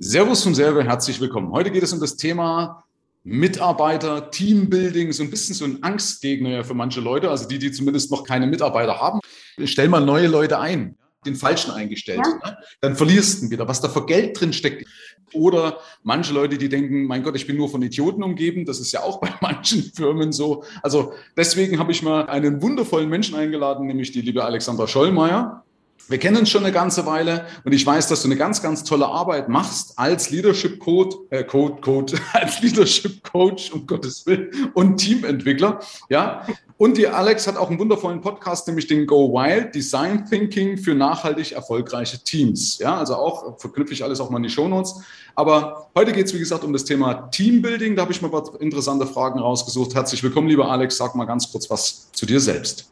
[0.00, 1.50] Servus vom Server, herzlich willkommen.
[1.50, 2.84] Heute geht es um das Thema
[3.24, 8.08] Mitarbeiter, Teambuilding, so ein bisschen so ein Angstgegner für manche Leute, also die, die zumindest
[8.12, 9.18] noch keine Mitarbeiter haben.
[9.64, 12.20] Stell mal neue Leute ein, den falschen eingestellt.
[12.24, 12.50] Ja.
[12.50, 12.58] Ne?
[12.80, 14.86] Dann verlierst du wieder, was da für Geld drin steckt.
[15.32, 18.66] Oder manche Leute, die denken, mein Gott, ich bin nur von Idioten umgeben.
[18.66, 20.62] Das ist ja auch bei manchen Firmen so.
[20.80, 25.64] Also deswegen habe ich mal einen wundervollen Menschen eingeladen, nämlich die liebe Alexandra Schollmeier.
[26.06, 28.84] Wir kennen uns schon eine ganze Weile und ich weiß, dass du eine ganz, ganz
[28.84, 34.70] tolle Arbeit machst als Leadership Code, äh, Code, Code, als Leadership Coach, um Gottes Willen,
[34.74, 35.80] und Teamentwickler.
[36.08, 36.46] Ja.
[36.78, 40.94] Und die Alex hat auch einen wundervollen Podcast, nämlich den Go Wild Design Thinking für
[40.94, 42.78] nachhaltig erfolgreiche Teams.
[42.78, 45.02] Ja, also auch verknüpfe ich alles auch mal in die Shownotes.
[45.34, 47.96] Aber heute geht es, wie gesagt, um das Thema Teambuilding.
[47.96, 49.94] Da habe ich mal ein paar interessante Fragen rausgesucht.
[49.94, 50.96] Herzlich willkommen, lieber Alex.
[50.96, 52.90] Sag mal ganz kurz was zu dir selbst.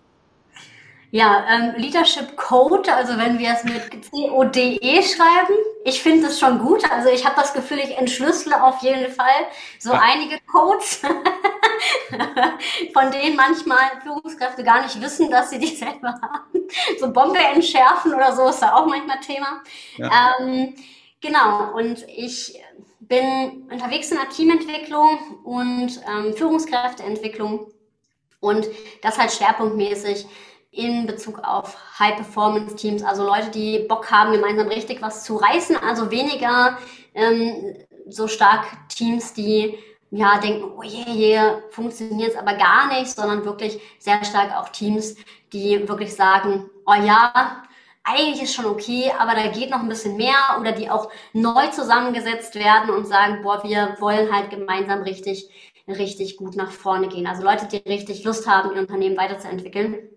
[1.12, 6.58] Ja, ähm, Leadership Code, also wenn wir es mit C-O-D-E schreiben, ich finde es schon
[6.58, 6.82] gut.
[6.90, 9.46] Also ich habe das Gefühl, ich entschlüssele auf jeden Fall
[9.78, 10.00] so ja.
[10.02, 11.00] einige Codes,
[12.92, 16.66] von denen manchmal Führungskräfte gar nicht wissen, dass sie die selber haben.
[16.98, 19.62] So Bombe entschärfen oder so ist da auch manchmal Thema.
[19.96, 20.34] Ja.
[20.40, 20.74] Ähm,
[21.20, 22.60] genau, und ich
[22.98, 27.70] bin unterwegs in der Teamentwicklung und ähm, Führungskräfteentwicklung
[28.40, 28.68] und
[29.02, 30.26] das halt schwerpunktmäßig
[30.76, 36.10] in Bezug auf High-Performance-Teams, also Leute, die Bock haben, gemeinsam richtig was zu reißen, also
[36.10, 36.78] weniger
[37.14, 37.76] ähm,
[38.08, 39.78] so stark Teams, die
[40.10, 44.68] ja denken, oh je, je, funktioniert es aber gar nicht, sondern wirklich sehr stark auch
[44.68, 45.16] Teams,
[45.52, 47.62] die wirklich sagen, oh ja,
[48.04, 51.66] eigentlich ist schon okay, aber da geht noch ein bisschen mehr oder die auch neu
[51.68, 55.50] zusammengesetzt werden und sagen, boah, wir wollen halt gemeinsam richtig,
[55.88, 57.26] richtig gut nach vorne gehen.
[57.26, 60.08] Also Leute, die richtig Lust haben, ihr Unternehmen weiterzuentwickeln.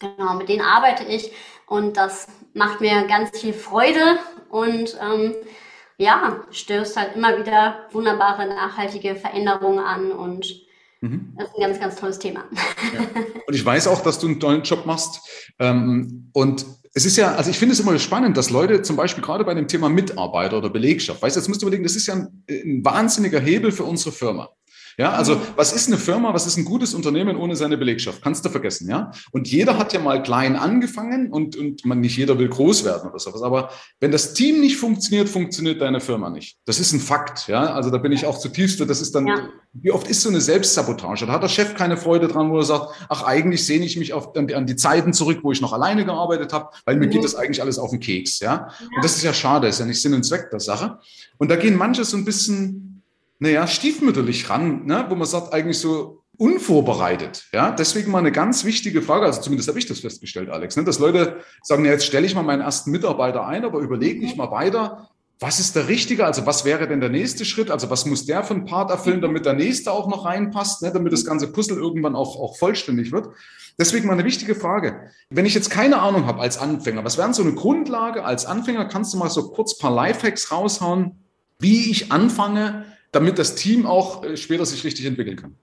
[0.00, 1.32] Genau, mit denen arbeite ich
[1.66, 4.18] und das macht mir ganz viel Freude
[4.50, 5.34] und ähm,
[5.98, 10.54] ja, stößt halt immer wieder wunderbare, nachhaltige Veränderungen an und
[11.00, 11.34] mhm.
[11.38, 12.44] das ist ein ganz, ganz tolles Thema.
[12.94, 13.22] Ja.
[13.46, 15.20] Und ich weiß auch, dass du einen tollen Job machst.
[15.58, 19.22] Ähm, und es ist ja, also ich finde es immer spannend, dass Leute zum Beispiel
[19.22, 22.06] gerade bei dem Thema Mitarbeiter oder Belegschaft, weißt du, jetzt musst du überlegen, das ist
[22.06, 24.50] ja ein, ein wahnsinniger Hebel für unsere Firma.
[24.98, 28.22] Ja, also was ist eine Firma, was ist ein gutes Unternehmen ohne seine Belegschaft?
[28.22, 29.10] Kannst du vergessen, ja?
[29.30, 33.10] Und jeder hat ja mal klein angefangen und, und man nicht jeder will groß werden
[33.10, 33.42] oder sowas.
[33.42, 33.70] Aber
[34.00, 36.56] wenn das Team nicht funktioniert, funktioniert deine Firma nicht.
[36.64, 37.74] Das ist ein Fakt, ja?
[37.74, 39.48] Also da bin ich auch zutiefst, das ist dann, ja.
[39.74, 41.26] wie oft ist so eine Selbstsabotage?
[41.26, 44.14] Da hat der Chef keine Freude dran, wo er sagt, ach, eigentlich sehne ich mich
[44.14, 47.06] auf, an, die, an die Zeiten zurück, wo ich noch alleine gearbeitet habe, weil mir
[47.06, 47.10] mhm.
[47.10, 48.46] geht das eigentlich alles auf den Keks, ja?
[48.80, 48.88] ja?
[48.96, 51.00] Und das ist ja schade, ist ja nicht Sinn und Zweck der Sache.
[51.36, 52.95] Und da gehen manche so ein bisschen
[53.38, 55.06] naja, stiefmütterlich ran, ne?
[55.08, 57.46] wo man sagt, eigentlich so unvorbereitet.
[57.52, 60.84] Ja, deswegen mal eine ganz wichtige Frage, also zumindest habe ich das festgestellt, Alex, ne?
[60.84, 64.36] dass Leute sagen, ja, jetzt stelle ich mal meinen ersten Mitarbeiter ein, aber überlege nicht
[64.36, 66.24] mal weiter, was ist der Richtige?
[66.24, 67.70] Also was wäre denn der nächste Schritt?
[67.70, 70.90] Also was muss der für einen Part erfüllen, damit der nächste auch noch reinpasst, ne?
[70.92, 73.28] damit das ganze Puzzle irgendwann auch, auch vollständig wird?
[73.78, 75.10] Deswegen mal eine wichtige Frage.
[75.28, 78.86] Wenn ich jetzt keine Ahnung habe als Anfänger, was wären so eine Grundlage als Anfänger?
[78.86, 81.22] Kannst du mal so kurz ein paar Lifehacks raushauen,
[81.58, 82.86] wie ich anfange,
[83.16, 85.56] damit das Team auch äh, später sich richtig entwickeln kann.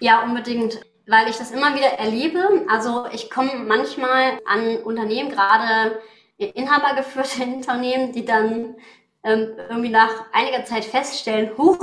[0.00, 2.64] Ja, unbedingt, weil ich das immer wieder erlebe.
[2.66, 6.00] Also ich komme manchmal an Unternehmen, gerade
[6.38, 8.74] inhabergeführte Unternehmen, die dann
[9.22, 11.78] ähm, irgendwie nach einiger Zeit feststellen, huch,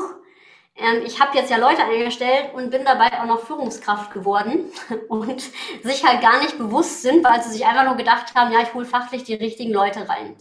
[0.75, 4.65] ähm, ich habe jetzt ja Leute eingestellt und bin dabei auch noch Führungskraft geworden
[5.07, 5.43] und
[5.83, 8.73] sich halt gar nicht bewusst sind, weil sie sich einfach nur gedacht haben, ja, ich
[8.73, 10.35] hole fachlich die richtigen Leute rein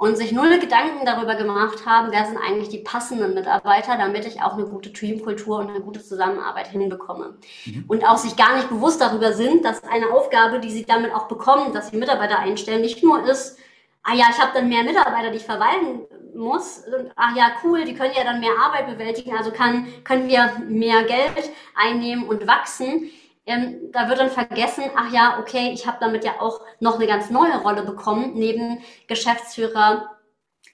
[0.00, 4.40] und sich null Gedanken darüber gemacht haben, wer sind eigentlich die passenden Mitarbeiter, damit ich
[4.40, 7.34] auch eine gute Teamkultur und eine gute Zusammenarbeit hinbekomme.
[7.66, 7.84] Mhm.
[7.86, 11.28] Und auch sich gar nicht bewusst darüber sind, dass eine Aufgabe, die sie damit auch
[11.28, 13.58] bekommen, dass sie Mitarbeiter einstellen, nicht nur ist,
[14.02, 16.78] ah ja, ich habe dann mehr Mitarbeiter, die ich verwalten muss.
[16.78, 20.50] Und, ach ja, cool, die können ja dann mehr Arbeit bewältigen, also kann, können wir
[20.66, 23.10] mehr Geld einnehmen und wachsen
[23.50, 27.06] ähm, da wird dann vergessen, ach ja, okay, ich habe damit ja auch noch eine
[27.08, 28.78] ganz neue Rolle bekommen, neben
[29.08, 30.16] Geschäftsführer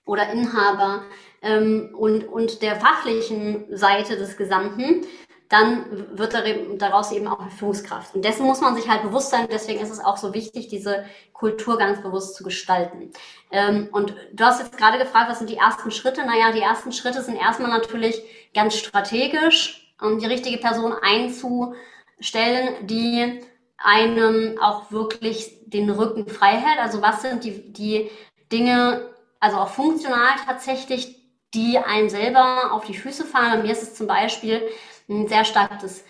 [0.05, 1.05] oder Inhaber
[1.41, 5.07] ähm, und, und der fachlichen Seite des Gesamten,
[5.49, 6.35] dann wird
[6.79, 8.15] daraus eben auch eine Führungskraft.
[8.15, 9.47] Und dessen muss man sich halt bewusst sein.
[9.51, 13.13] Deswegen ist es auch so wichtig, diese Kultur ganz bewusst zu gestalten.
[13.53, 16.27] Ähm, und du hast jetzt gerade gefragt, was sind die ersten Schritte?
[16.27, 18.23] Naja, die ersten Schritte sind erstmal natürlich
[18.55, 21.75] ganz strategisch, um die richtige Person einzu
[22.21, 23.41] stellen, die
[23.79, 26.79] einem auch wirklich den Rücken frei hält.
[26.79, 28.11] Also was sind die, die
[28.51, 29.09] Dinge,
[29.41, 31.17] also auch funktional tatsächlich,
[31.55, 33.59] die einen selber auf die Füße fahren.
[33.59, 34.63] Bei mir ist es zum Beispiel
[35.09, 36.05] ein sehr starkes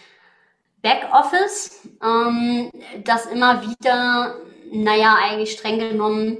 [0.82, 2.70] Backoffice, ähm,
[3.04, 4.36] das immer wieder,
[4.70, 6.38] naja, eigentlich streng genommen,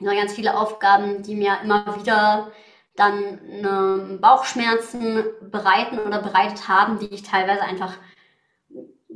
[0.00, 2.52] ganz viele Aufgaben, die mir immer wieder
[2.96, 7.94] dann eine Bauchschmerzen bereiten oder bereitet haben, die ich teilweise einfach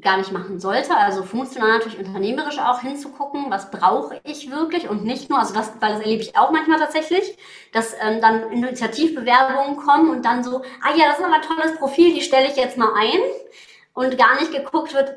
[0.02, 0.96] gar nicht machen sollte.
[0.96, 5.72] Also funktional natürlich unternehmerisch auch hinzugucken, was brauche ich wirklich und nicht nur, also das,
[5.80, 7.38] weil das erlebe ich auch manchmal tatsächlich,
[7.72, 11.78] dass ähm, dann Initiativbewerbungen kommen und dann so, ah ja, das ist aber ein tolles
[11.78, 13.20] Profil, die stelle ich jetzt mal ein
[13.94, 15.14] und gar nicht geguckt wird,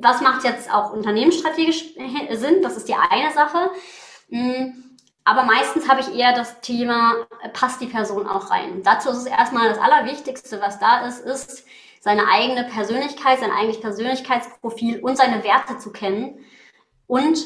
[0.00, 1.94] was macht jetzt auch unternehmensstrategisch
[2.32, 3.70] Sinn, das ist die eine Sache.
[4.30, 4.90] Hm,
[5.24, 7.14] aber meistens habe ich eher das Thema,
[7.52, 8.82] passt die Person auch rein.
[8.82, 11.64] Dazu ist es erstmal das Allerwichtigste, was da ist, ist,
[12.00, 16.40] seine eigene Persönlichkeit, sein eigenes Persönlichkeitsprofil und seine Werte zu kennen.
[17.06, 17.38] Und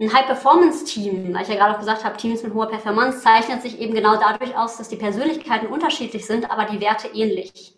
[0.00, 3.78] ein High-Performance-Team, weil ich ja gerade auch gesagt habe, Teams mit hoher Performance zeichnet sich
[3.78, 7.76] eben genau dadurch aus, dass die Persönlichkeiten unterschiedlich sind, aber die Werte ähnlich.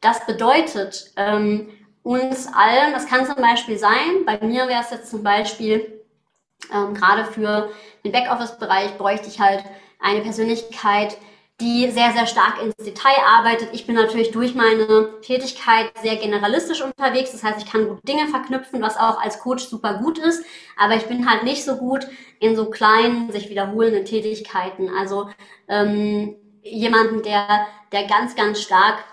[0.00, 1.70] Das bedeutet ähm,
[2.02, 6.04] uns allen, das kann zum Beispiel sein, bei mir wäre es jetzt zum Beispiel,
[6.74, 7.70] ähm, gerade für
[8.04, 9.64] den Backoffice-Bereich bräuchte ich halt
[10.00, 11.16] eine Persönlichkeit,
[11.62, 13.68] die sehr, sehr stark ins Detail arbeitet.
[13.72, 17.30] Ich bin natürlich durch meine Tätigkeit sehr generalistisch unterwegs.
[17.30, 20.44] Das heißt, ich kann gut Dinge verknüpfen, was auch als Coach super gut ist.
[20.76, 22.06] Aber ich bin halt nicht so gut
[22.40, 24.90] in so kleinen, sich wiederholenden Tätigkeiten.
[24.90, 25.30] Also
[25.68, 27.46] ähm, jemanden, der,
[27.92, 29.04] der ganz, ganz stark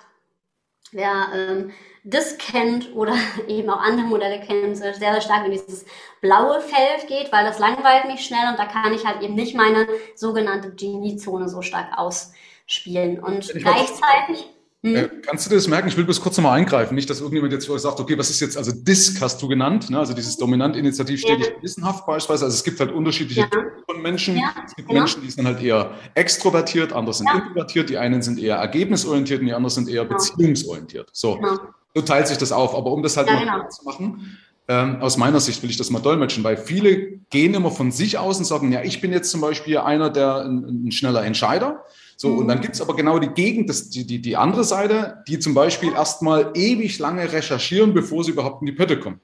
[0.92, 1.72] der, ähm,
[2.10, 3.16] das kennt oder
[3.48, 5.86] eben auch andere Modelle kennt, sehr, sehr stark in dieses
[6.22, 9.56] blaue Feld geht, weil das langweilt mich schnell und da kann ich halt eben nicht
[9.56, 13.20] meine sogenannte Genie-Zone so stark ausspielen.
[13.20, 14.48] Und gleichzeitig.
[14.82, 14.96] Hm?
[14.96, 15.90] Äh, kannst du das merken?
[15.90, 16.96] Ich will bloß kurz nochmal eingreifen.
[16.96, 20.00] Nicht, dass irgendjemand jetzt sagt, okay, was ist jetzt, also DISC hast du genannt, ne?
[20.00, 21.54] also dieses dominant initiativ stetig ja.
[21.56, 22.46] gewissenhaft beispielsweise.
[22.46, 23.48] Also es gibt halt unterschiedliche ja.
[23.48, 24.38] Typen von Menschen.
[24.38, 25.02] Ja, es gibt genau.
[25.02, 29.48] Menschen, die sind halt eher extrovertiert, andere sind introvertiert, die einen sind eher ergebnisorientiert und
[29.48, 30.16] die anderen sind eher genau.
[30.16, 31.10] beziehungsorientiert.
[31.12, 31.36] So.
[31.36, 31.58] Genau.
[31.95, 32.75] So teilt sich das auf.
[32.75, 33.68] Aber um das halt ja, genau.
[33.68, 34.38] zu machen,
[34.68, 38.19] ähm, aus meiner Sicht will ich das mal dolmetschen, weil viele gehen immer von sich
[38.19, 41.83] aus und sagen, ja, ich bin jetzt zum Beispiel einer, der ein, ein schneller Entscheider.
[42.18, 42.38] So, mhm.
[42.38, 45.39] und dann gibt es aber genau die Gegend, das, die, die, die andere Seite, die
[45.39, 49.19] zum Beispiel erstmal ewig lange recherchieren, bevor sie überhaupt in die Pötte kommen.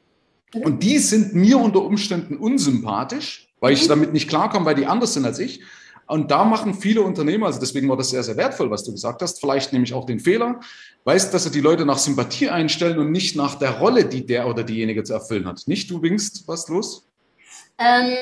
[0.64, 3.90] Und die sind mir unter Umständen unsympathisch, weil ich mhm.
[3.90, 5.62] damit nicht klarkomme, weil die anders sind als ich.
[6.08, 9.22] Und da machen viele Unternehmer, also deswegen war das sehr, sehr wertvoll, was du gesagt
[9.22, 10.60] hast, vielleicht nehme ich auch den Fehler,
[11.04, 14.48] weißt, dass sie die Leute nach Sympathie einstellen und nicht nach der Rolle, die der
[14.48, 15.64] oder diejenige zu erfüllen hat.
[15.66, 17.08] Nicht, du winkst, was los?
[17.78, 18.16] Ähm,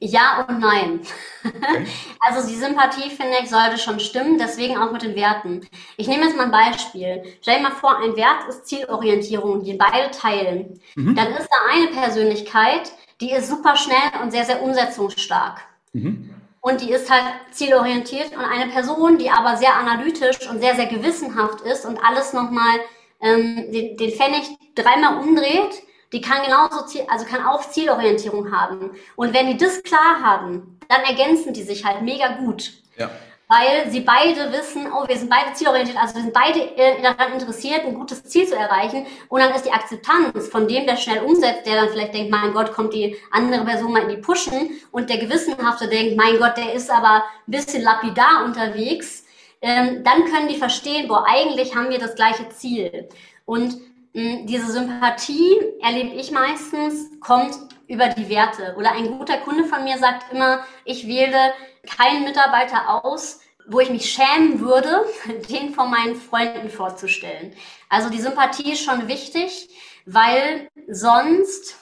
[0.00, 1.00] ja und nein.
[1.44, 1.86] Okay.
[2.20, 5.60] Also die Sympathie, finde ich, sollte schon stimmen, deswegen auch mit den Werten.
[5.96, 7.22] Ich nehme jetzt mal ein Beispiel.
[7.40, 10.80] Stell dir mal vor, ein Wert ist Zielorientierung, die beide teilen.
[10.96, 11.14] Mhm.
[11.14, 12.90] Dann ist da eine Persönlichkeit,
[13.20, 15.60] die ist super schnell und sehr, sehr umsetzungsstark.
[15.92, 16.35] Mhm
[16.66, 17.22] und die ist halt
[17.52, 22.32] zielorientiert und eine Person, die aber sehr analytisch und sehr, sehr gewissenhaft ist und alles
[22.32, 22.80] nochmal
[23.20, 28.90] ähm, den, den Pfennig dreimal umdreht, die kann genauso, Ziel, also kann auch Zielorientierung haben.
[29.14, 32.72] Und wenn die das klar haben, dann ergänzen die sich halt mega gut.
[32.98, 33.10] Ja
[33.48, 36.68] weil sie beide wissen, oh, wir sind beide zielorientiert, also wir sind beide
[37.00, 39.06] daran interessiert, ein gutes Ziel zu erreichen.
[39.28, 42.52] Und dann ist die Akzeptanz von dem, der schnell umsetzt, der dann vielleicht denkt, mein
[42.52, 44.70] Gott, kommt die andere Person mal in die Pushen.
[44.90, 49.24] Und der Gewissenhafte denkt, mein Gott, der ist aber ein bisschen lapidar unterwegs.
[49.62, 53.08] Ähm, dann können die verstehen, boah, eigentlich haben wir das gleiche Ziel.
[53.44, 53.76] Und
[54.12, 57.54] mh, diese Sympathie, erlebe ich meistens, kommt
[57.88, 58.74] über die Werte.
[58.76, 61.52] Oder ein guter Kunde von mir sagt immer, ich wähle
[61.86, 65.04] keinen Mitarbeiter aus, wo ich mich schämen würde,
[65.50, 67.54] den vor meinen Freunden vorzustellen.
[67.88, 69.68] Also die Sympathie ist schon wichtig,
[70.04, 71.76] weil sonst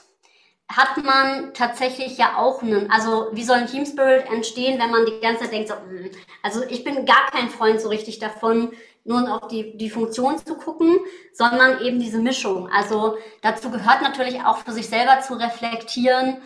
[0.67, 5.05] hat man tatsächlich ja auch einen, also wie soll ein Team Spirit entstehen, wenn man
[5.05, 6.09] die ganze Zeit denkt, so, hm,
[6.41, 8.71] also ich bin gar kein Freund so richtig davon,
[9.05, 10.97] nur auf die, die Funktion zu gucken,
[11.31, 12.69] sondern eben diese Mischung.
[12.69, 16.37] Also dazu gehört natürlich auch für sich selber zu reflektieren,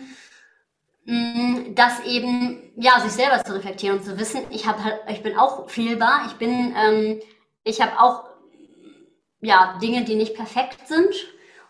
[1.10, 5.22] Mm, das eben, ja, sich selber zu reflektieren und zu wissen, ich habe halt, ich
[5.22, 7.20] bin auch fehlbar, ich bin, ähm,
[7.64, 8.24] ich habe auch,
[9.40, 11.14] ja, Dinge, die nicht perfekt sind.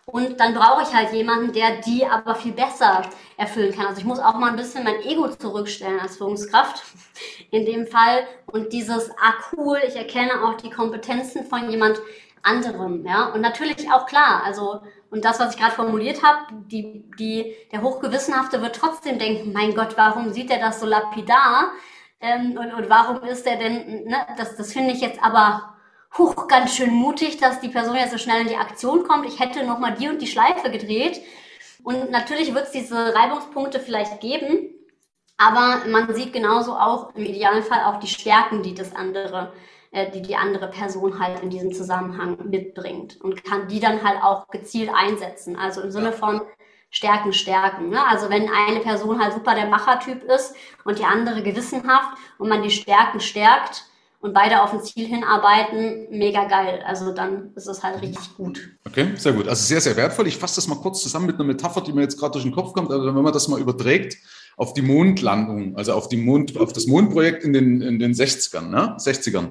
[0.05, 3.03] Und dann brauche ich halt jemanden, der die aber viel besser
[3.41, 3.87] erfüllen kann.
[3.87, 6.83] Also ich muss auch mal ein bisschen mein Ego zurückstellen als Führungskraft
[7.51, 8.27] in dem Fall.
[8.45, 11.99] Und dieses, ah cool, ich erkenne auch die Kompetenzen von jemand
[12.43, 13.25] anderem, ja.
[13.33, 17.81] Und natürlich auch klar, also und das, was ich gerade formuliert habe, die, die, der
[17.81, 21.71] Hochgewissenhafte wird trotzdem denken, mein Gott, warum sieht er das so lapidar?
[22.21, 25.75] Ähm, und, und warum ist er denn, ne, das, das finde ich jetzt aber
[26.17, 29.25] hoch ganz schön mutig, dass die Person jetzt so schnell in die Aktion kommt.
[29.25, 31.21] Ich hätte nochmal die und die Schleife gedreht.
[31.83, 34.69] Und natürlich wird es diese Reibungspunkte vielleicht geben,
[35.37, 39.53] aber man sieht genauso auch im Idealfall auch die Stärken, die das andere
[39.91, 44.23] äh, die die andere Person halt in diesem Zusammenhang mitbringt und kann die dann halt
[44.23, 45.57] auch gezielt einsetzen.
[45.57, 46.41] Also im Sinne von
[46.89, 47.89] Stärken, Stärken.
[47.89, 48.05] Ne?
[48.07, 52.63] Also wenn eine Person halt super der Machertyp ist und die andere gewissenhaft und man
[52.63, 53.85] die Stärken stärkt
[54.21, 56.83] und beide auf ein Ziel hinarbeiten, mega geil.
[56.85, 58.69] Also dann ist es halt richtig gut.
[58.85, 59.47] Okay, sehr gut.
[59.47, 60.27] Also sehr, sehr wertvoll.
[60.27, 62.53] Ich fasse das mal kurz zusammen mit einer Metapher, die mir jetzt gerade durch den
[62.53, 62.91] Kopf kommt.
[62.91, 64.17] Also wenn man das mal überträgt,
[64.57, 68.69] auf die Mondlandung, also auf, die Mond, auf das Mondprojekt in den, in den 60ern,
[68.69, 68.95] ne?
[68.97, 69.49] 60ern.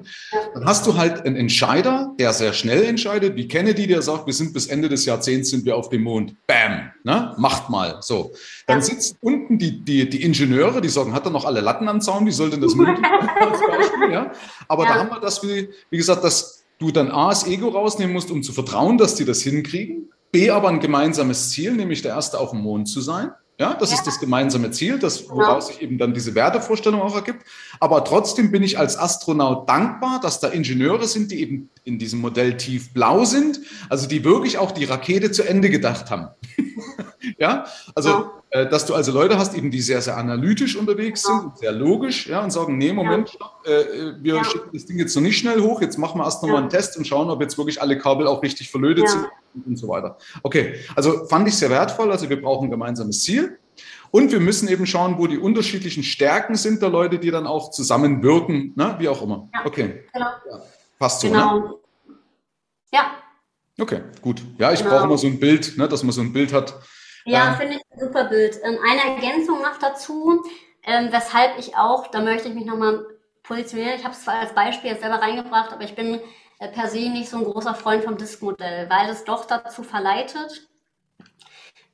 [0.53, 4.33] Dann hast du halt einen Entscheider, der sehr schnell entscheidet, wie Kennedy, der sagt, wir
[4.33, 6.35] sind bis Ende des Jahrzehnts sind wir auf dem Mond.
[6.47, 7.33] Bam, ne?
[7.37, 7.97] macht mal.
[8.01, 8.31] So.
[8.67, 12.01] Dann sitzen unten die, die, die Ingenieure, die sagen, hat er noch alle Latten am
[12.01, 12.89] Zaun, wie soll denn das Mond
[14.11, 14.31] ja?
[14.67, 14.93] Aber ja.
[14.93, 18.31] da haben wir das, wie, wie gesagt, dass du dann A, das Ego rausnehmen musst,
[18.31, 20.09] um zu vertrauen, dass die das hinkriegen.
[20.31, 23.31] B, aber ein gemeinsames Ziel, nämlich der Erste auf dem Mond zu sein.
[23.61, 23.97] Ja, das ja.
[23.97, 27.45] ist das gemeinsame Ziel, das, woraus sich eben dann diese Wertevorstellung auch ergibt.
[27.79, 32.21] Aber trotzdem bin ich als Astronaut dankbar, dass da Ingenieure sind, die eben in diesem
[32.21, 36.29] Modell tief blau sind, also die wirklich auch die Rakete zu Ende gedacht haben.
[37.37, 38.40] ja, also ja.
[38.53, 41.53] Äh, dass du also Leute hast, eben die sehr, sehr analytisch unterwegs sind, ja.
[41.55, 44.43] sehr logisch, ja, und sagen, nee, Moment, stopp, äh, äh, wir ja.
[44.43, 46.97] schicken das Ding jetzt noch nicht schnell hoch, jetzt machen wir erst nochmal einen Test
[46.97, 49.27] und schauen, ob jetzt wirklich alle Kabel auch richtig verlötet sind
[49.65, 50.17] und so weiter.
[50.43, 53.57] Okay, also fand ich sehr wertvoll, also wir brauchen ein gemeinsames Ziel.
[54.11, 57.71] Und wir müssen eben schauen, wo die unterschiedlichen Stärken sind der Leute, die dann auch
[57.71, 58.95] zusammenwirken, ne?
[58.99, 59.47] wie auch immer.
[59.63, 60.03] Okay.
[60.11, 60.27] Genau.
[60.99, 61.33] Passt so, ne?
[61.33, 61.59] genau.
[61.59, 61.73] ne?
[62.91, 63.11] Ja.
[63.79, 64.41] Okay, gut.
[64.57, 64.91] Ja, ich genau.
[64.91, 66.75] brauche immer so ein Bild, ne, dass man so ein Bild hat,
[67.25, 68.59] ja, ähm, finde ich ein super Bild.
[68.63, 70.43] Ähm, eine Ergänzung noch dazu,
[70.83, 73.05] ähm, weshalb ich auch, da möchte ich mich nochmal
[73.43, 73.95] positionieren.
[73.95, 76.19] Ich habe es zwar als Beispiel jetzt selber reingebracht, aber ich bin
[76.59, 80.67] äh, per se nicht so ein großer Freund vom Disk-Modell, weil es doch dazu verleitet,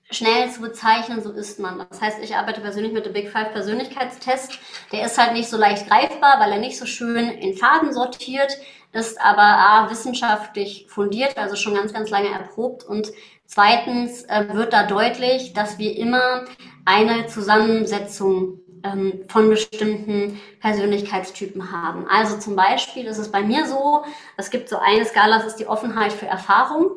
[0.10, 1.86] schnell zu bezeichnen, so ist man.
[1.90, 4.60] Das heißt, ich arbeite persönlich mit dem Big Five Persönlichkeitstest.
[4.92, 8.58] Der ist halt nicht so leicht greifbar, weil er nicht so schön in Faden sortiert,
[8.94, 13.12] ist aber A, wissenschaftlich fundiert, also schon ganz, ganz lange erprobt und
[13.48, 16.44] Zweitens äh, wird da deutlich, dass wir immer
[16.86, 22.06] eine Zusammensetzung ähm, von bestimmten Persönlichkeitstypen haben.
[22.10, 24.04] Also zum Beispiel ist es bei mir so,
[24.36, 26.92] es gibt so eine Skala, das ist die Offenheit für Erfahrung.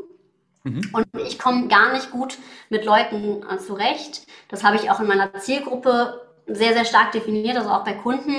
[0.65, 0.91] Mhm.
[0.93, 2.37] Und ich komme gar nicht gut
[2.69, 4.27] mit Leuten äh, zurecht.
[4.49, 8.35] Das habe ich auch in meiner Zielgruppe sehr, sehr stark definiert, also auch bei Kunden,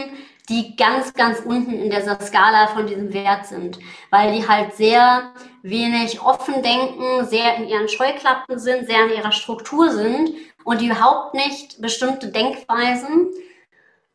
[0.50, 3.80] die ganz, ganz unten in dieser Skala von diesem Wert sind,
[4.10, 9.32] weil die halt sehr wenig offen denken, sehr in ihren Scheuklappen sind, sehr in ihrer
[9.32, 10.32] Struktur sind
[10.64, 13.30] und die überhaupt nicht bestimmte Denkweisen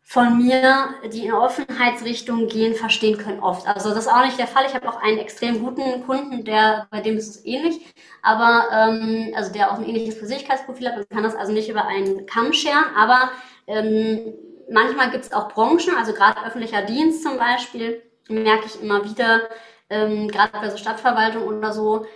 [0.08, 3.66] von mir, die in Offenheitsrichtung gehen, verstehen können oft.
[3.66, 4.64] Also das ist auch nicht der Fall.
[4.64, 7.80] Ich habe auch einen extrem guten Kunden, der bei dem ist es ähnlich,
[8.22, 10.96] aber ähm, also der auch ein ähnliches Persönlichkeitsprofil hat.
[10.96, 13.30] Man kann das also nicht über einen Kamm scheren, aber
[13.66, 14.32] ähm,
[14.70, 19.42] manchmal gibt es auch Branchen, also gerade öffentlicher Dienst zum Beispiel, merke ich immer wieder,
[19.88, 22.06] ähm, gerade bei so Stadtverwaltung oder so,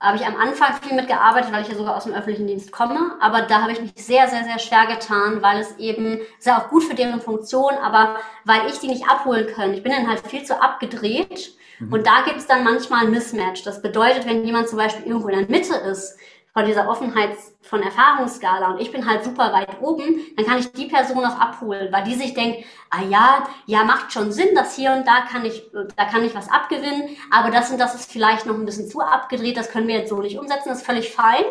[0.00, 3.16] habe ich am Anfang viel mitgearbeitet, weil ich ja sogar aus dem öffentlichen Dienst komme.
[3.20, 6.58] Aber da habe ich mich sehr, sehr, sehr schwer getan, weil es eben, ist ja
[6.58, 9.74] auch gut für deren Funktion, aber weil ich die nicht abholen kann.
[9.74, 11.52] Ich bin dann halt viel zu abgedreht.
[11.80, 11.92] Mhm.
[11.92, 13.64] Und da gibt es dann manchmal ein Mismatch.
[13.64, 16.16] Das bedeutet, wenn jemand zum Beispiel irgendwo in der Mitte ist,
[16.58, 20.72] von dieser Offenheit von Erfahrungsskala und ich bin halt super weit oben, dann kann ich
[20.72, 24.74] die Person auch abholen, weil die sich denkt, ah ja, ja, macht schon Sinn, dass
[24.74, 28.10] hier und da kann ich, da kann ich was abgewinnen, aber das und das ist
[28.10, 30.86] vielleicht noch ein bisschen zu abgedreht, das können wir jetzt so nicht umsetzen, das ist
[30.86, 31.44] völlig fein,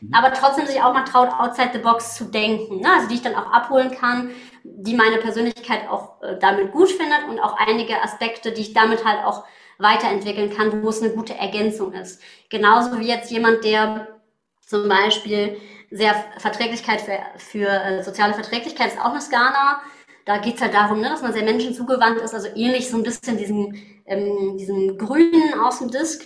[0.00, 0.14] mhm.
[0.14, 2.88] aber trotzdem sich auch mal traut, outside the box zu denken, ne?
[2.90, 4.30] also die ich dann auch abholen kann,
[4.62, 9.04] die meine Persönlichkeit auch äh, damit gut findet und auch einige Aspekte, die ich damit
[9.04, 9.44] halt auch
[9.76, 12.22] weiterentwickeln kann, wo es eine gute Ergänzung ist.
[12.48, 14.13] Genauso wie jetzt jemand, der
[14.66, 15.56] zum Beispiel
[15.90, 19.80] sehr Verträglichkeit für, für äh, soziale Verträglichkeit ist auch eine Skala.
[20.24, 23.02] Da geht es halt darum, ne, dass man sehr menschenzugewandt ist, also ähnlich so ein
[23.02, 26.24] bisschen diesen, ähm, diesen Grünen aus dem Disk.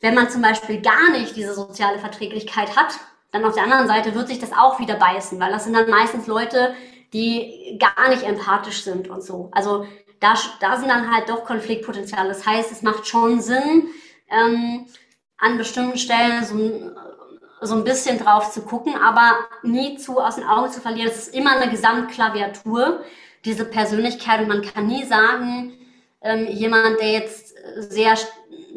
[0.00, 2.94] Wenn man zum Beispiel gar nicht diese soziale Verträglichkeit hat,
[3.32, 5.88] dann auf der anderen Seite wird sich das auch wieder beißen, weil das sind dann
[5.88, 6.74] meistens Leute,
[7.12, 9.48] die gar nicht empathisch sind und so.
[9.52, 9.86] Also
[10.20, 12.28] da, da sind dann halt doch Konfliktpotenziale.
[12.28, 13.88] Das heißt, es macht schon Sinn,
[14.30, 14.86] ähm,
[15.38, 16.96] an bestimmten Stellen so ein
[17.60, 19.32] so ein bisschen drauf zu gucken, aber
[19.62, 21.10] nie zu aus den Augen zu verlieren.
[21.10, 23.00] Es ist immer eine Gesamtklaviatur,
[23.44, 24.40] diese Persönlichkeit.
[24.40, 25.72] Und man kann nie sagen,
[26.22, 28.16] ähm, jemand, der jetzt sehr,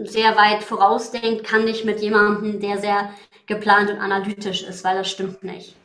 [0.03, 3.09] sehr weit vorausdenkt, kann nicht mit jemandem, der sehr
[3.47, 5.75] geplant und analytisch ist, weil das stimmt nicht.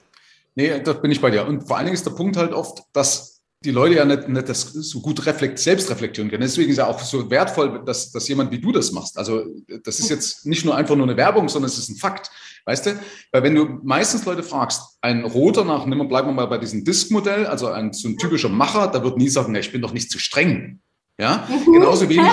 [0.55, 1.47] Nee, da bin ich bei dir.
[1.47, 3.35] Und vor allen Dingen ist der Punkt halt oft, dass
[3.65, 6.43] die Leute ja nicht, nicht das so gut reflekt, selbst reflektieren können.
[6.43, 9.17] Deswegen ist ja auch so wertvoll, dass, dass jemand wie du das machst.
[9.17, 9.45] Also
[9.83, 12.31] das ist jetzt nicht nur einfach nur eine Werbung, sondern es ist ein Fakt.
[12.67, 12.99] Weißt du?
[13.31, 16.85] Weil wenn du meistens Leute fragst, ein Roter nach, nimm, bleiben wir mal bei diesem
[16.85, 20.11] Disk-Modell, also ein, so ein typischer Macher, da wird nie sagen, ich bin doch nicht
[20.11, 20.81] zu streng.
[21.21, 22.33] Ja, genauso wenig.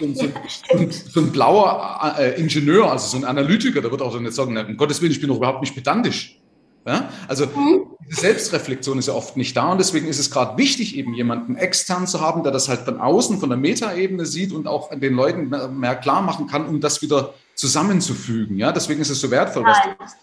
[0.00, 4.18] So, so, so, so, ein blauer äh, Ingenieur, also so ein Analytiker, der wird auch
[4.18, 6.40] nicht sagen, um Gottes Willen, ich bin doch überhaupt nicht pedantisch.
[6.86, 7.08] Ja?
[7.28, 7.86] Also mhm.
[8.08, 11.56] diese Selbstreflexion ist ja oft nicht da und deswegen ist es gerade wichtig, eben jemanden
[11.56, 15.14] extern zu haben, der das halt von außen, von der Metaebene sieht und auch den
[15.14, 18.58] Leuten mehr, mehr klar machen kann, um das wieder zusammenzufügen.
[18.58, 18.72] Ja?
[18.72, 20.16] Deswegen ist es so wertvoll, was du machst.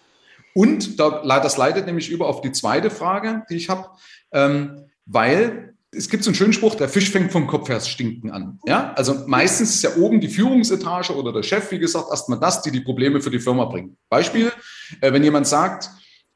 [0.54, 3.90] Und da, das leitet nämlich über auf die zweite Frage, die ich habe,
[4.34, 8.32] ähm, weil es gibt so einen schönen Spruch, der Fisch fängt vom Kopf her stinken
[8.32, 8.60] an.
[8.66, 12.62] Ja, also meistens ist ja oben die Führungsetage oder der Chef, wie gesagt, erstmal das,
[12.62, 13.98] die die Probleme für die Firma bringen.
[14.10, 14.52] Beispiel,
[15.02, 15.90] äh, wenn jemand sagt,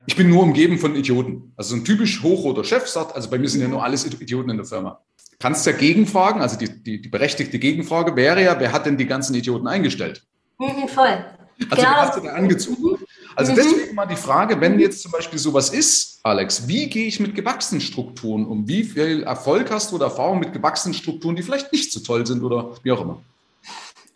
[0.08, 1.54] ich bin nur umgeben von Idioten.
[1.56, 4.58] Also ein typisch hochroter Chef sagt, also bei mir sind ja nur alles Idioten in
[4.58, 5.02] der Firma.
[5.40, 9.08] Kannst ja gegenfragen, also die, die, die berechtigte Gegenfrage wäre ja, wer hat denn die
[9.08, 10.26] ganzen Idioten eingestellt?
[10.58, 11.26] Mhm, voll.
[11.70, 11.96] Also genau.
[11.96, 13.00] hast du da angezogen?
[13.36, 13.56] Also mhm.
[13.56, 17.36] deswegen mal die Frage, wenn jetzt zum Beispiel sowas ist, Alex, wie gehe ich mit
[17.36, 18.68] gewachsenen Strukturen um?
[18.68, 22.26] Wie viel Erfolg hast du oder Erfahrung mit gewachsenen Strukturen, die vielleicht nicht so toll
[22.26, 23.22] sind oder wie auch immer?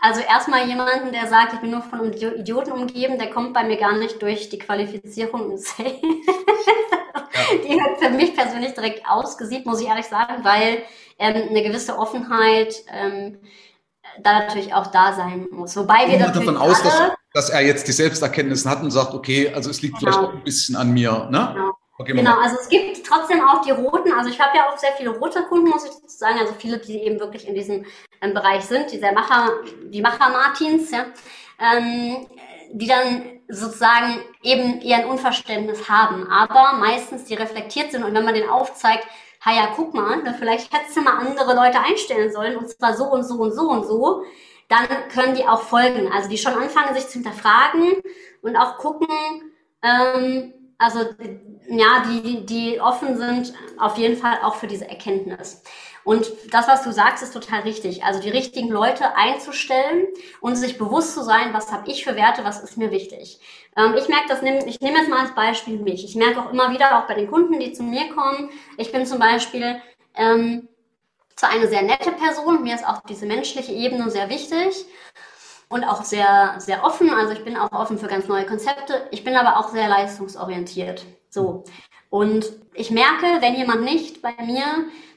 [0.02, 3.76] Also erstmal jemanden, der sagt, ich bin nur von Idioten umgeben, der kommt bei mir
[3.78, 6.00] gar nicht durch die Qualifizierung im Sales.
[7.64, 10.84] Die wird für mich persönlich direkt ausgesiebt, muss ich ehrlich sagen, weil
[11.18, 13.40] ähm, eine gewisse Offenheit ähm,
[14.22, 15.76] da natürlich auch da sein muss.
[15.76, 19.54] Wobei wir natürlich davon aus, dass, dass, er jetzt die Selbsterkenntnis hat und sagt, okay,
[19.54, 20.12] also es liegt genau.
[20.12, 21.28] vielleicht ein bisschen an mir.
[21.30, 21.52] Ne?
[21.54, 21.72] Genau.
[22.02, 24.94] Okay, genau, also es gibt trotzdem auch die roten, also ich habe ja auch sehr
[24.94, 27.86] viele rote Kunden, muss ich sagen, also viele, die eben wirklich in diesem
[28.22, 29.52] ähm, Bereich sind, dieser Macher,
[29.84, 31.08] die Macher-Martins, ja,
[31.60, 32.26] ähm,
[32.72, 38.24] die dann sozusagen eben eher ein Unverständnis haben, aber meistens die reflektiert sind und wenn
[38.24, 39.06] man den aufzeigt,
[39.42, 42.96] ha ja, guck mal, ne, vielleicht hättest du mal andere Leute einstellen sollen und zwar
[42.96, 44.24] so und so und so und so,
[44.68, 46.12] dann können die auch folgen.
[46.12, 47.94] Also die schon anfangen, sich zu hinterfragen
[48.42, 49.08] und auch gucken,
[49.84, 51.00] ähm, also
[51.70, 55.62] ja, die, die offen sind auf jeden Fall auch für diese Erkenntnis.
[56.04, 58.04] Und das, was du sagst, ist total richtig.
[58.04, 60.08] Also die richtigen Leute einzustellen
[60.42, 63.40] und sich bewusst zu sein, was habe ich für Werte, was ist mir wichtig.
[63.76, 66.04] Ähm, ich merke das, ich nehme jetzt mal als Beispiel mich.
[66.04, 69.06] Ich merke auch immer wieder, auch bei den Kunden, die zu mir kommen, ich bin
[69.06, 69.82] zum Beispiel
[70.16, 70.68] ähm,
[71.36, 74.86] zwar eine sehr nette Person, mir ist auch diese menschliche Ebene sehr wichtig
[75.70, 77.10] und auch sehr, sehr offen.
[77.12, 79.08] Also ich bin auch offen für ganz neue Konzepte.
[79.12, 81.06] Ich bin aber auch sehr leistungsorientiert.
[81.30, 81.64] So.
[82.10, 84.66] Und ich merke, wenn jemand nicht bei mir,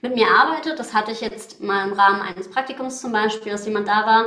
[0.03, 3.67] mit mir arbeitet, das hatte ich jetzt mal im Rahmen eines Praktikums zum Beispiel, dass
[3.67, 4.27] jemand da war,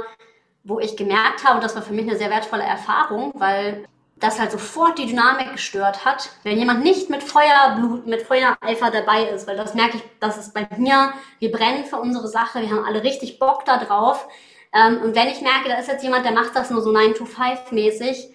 [0.64, 3.86] wo ich gemerkt habe, und das war für mich eine sehr wertvolle Erfahrung, weil
[4.18, 9.28] das halt sofort die Dynamik gestört hat, wenn jemand nicht mit Feuerblut, mit Feuereifer dabei
[9.30, 12.70] ist, weil das merke ich, das ist bei mir, wir brennen für unsere Sache, wir
[12.70, 14.28] haben alle richtig Bock da drauf.
[14.74, 17.16] Ähm, und wenn ich merke, da ist jetzt jemand, der macht das nur so 9
[17.16, 18.34] to 5 mäßig,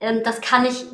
[0.00, 0.86] ähm, das kann ich,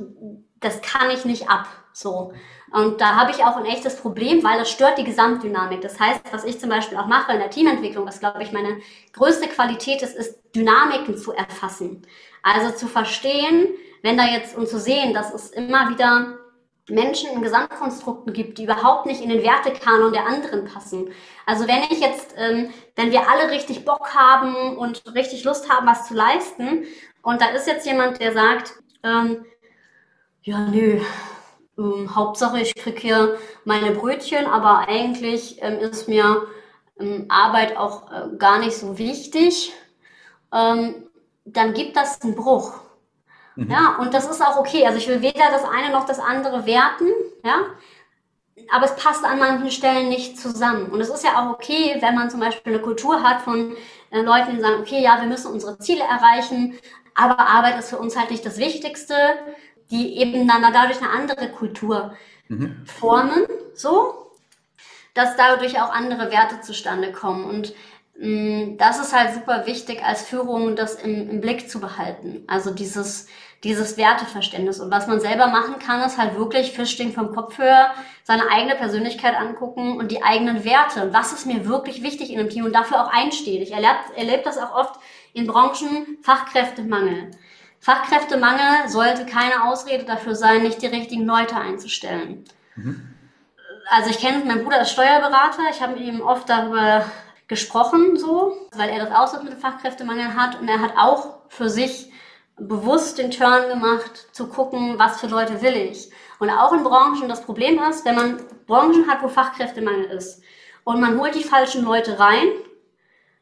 [0.59, 2.33] das kann ich nicht ab, so.
[2.73, 5.81] Und da habe ich auch ein echtes Problem, weil das stört die Gesamtdynamik.
[5.81, 8.79] Das heißt, was ich zum Beispiel auch mache in der Teamentwicklung, was glaube ich meine
[9.13, 12.03] größte Qualität ist, ist Dynamiken zu erfassen.
[12.43, 13.69] Also zu verstehen,
[14.05, 16.37] wenn da jetzt und zu sehen, dass es immer wieder
[16.91, 21.09] Menschen in Gesamtkonstrukten gibt, die überhaupt nicht in den Wertekanon der anderen passen.
[21.47, 25.87] Also wenn ich jetzt, ähm, wenn wir alle richtig Bock haben und richtig Lust haben,
[25.87, 26.85] was zu leisten,
[27.23, 29.47] und da ist jetzt jemand, der sagt, ähm,
[30.43, 31.01] ja, nö,
[31.79, 36.47] ähm, Hauptsache ich krieg hier meine Brötchen, aber eigentlich ähm, ist mir
[37.01, 39.73] ähm, Arbeit auch äh, gar nicht so wichtig,
[40.53, 41.07] ähm,
[41.47, 42.84] dann gibt das einen Bruch.
[43.57, 43.71] Mhm.
[43.71, 44.87] Ja, und das ist auch okay.
[44.87, 47.09] Also ich will weder das eine noch das andere werten,
[47.45, 47.67] ja.
[48.73, 50.87] Aber es passt an manchen Stellen nicht zusammen.
[50.87, 53.77] Und es ist ja auch okay, wenn man zum Beispiel eine Kultur hat von
[54.11, 56.79] äh, Leuten, die sagen, okay, ja, wir müssen unsere Ziele erreichen,
[57.15, 59.15] aber Arbeit ist für uns halt nicht das Wichtigste,
[59.91, 62.15] die eben dann dadurch eine andere Kultur
[62.49, 62.85] mhm.
[62.87, 64.31] formen, so,
[65.15, 67.45] dass dadurch auch andere Werte zustande kommen.
[67.45, 67.75] Und
[68.17, 72.45] Mm, das ist halt super wichtig als Führung, das im, im, Blick zu behalten.
[72.47, 73.27] Also dieses,
[73.65, 74.79] dieses Werteverständnis.
[74.79, 78.77] Und was man selber machen kann, ist halt wirklich Fischding vom Kopf höher, seine eigene
[78.77, 81.03] Persönlichkeit angucken und die eigenen Werte.
[81.03, 83.63] Und was ist mir wirklich wichtig in einem Team und dafür auch einstehen.
[83.63, 85.01] Ich erlebe, erlebe das auch oft
[85.33, 87.31] in Branchen Fachkräftemangel.
[87.81, 92.45] Fachkräftemangel sollte keine Ausrede dafür sein, nicht die richtigen Leute einzustellen.
[92.77, 93.15] Mhm.
[93.91, 97.05] Also ich kenne, mein Bruder ist Steuerberater, ich habe mit ihm oft darüber
[97.49, 101.41] gesprochen, so, weil er das auch so mit dem Fachkräftemangel hat und er hat auch
[101.49, 102.11] für sich
[102.57, 106.11] bewusst den Turn gemacht, zu gucken, was für Leute will ich.
[106.39, 110.43] Und auch in Branchen das Problem ist, wenn man Branchen hat, wo Fachkräftemangel ist
[110.85, 112.49] und man holt die falschen Leute rein,